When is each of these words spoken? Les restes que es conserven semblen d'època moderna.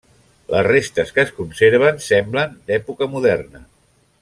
Les 0.53 0.63
restes 0.67 1.11
que 1.17 1.21
es 1.23 1.33
conserven 1.41 2.01
semblen 2.07 2.57
d'època 2.71 3.11
moderna. 3.13 3.63